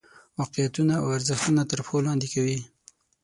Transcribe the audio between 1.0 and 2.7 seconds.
او ارزښتونه تر پښو لاندې کوي.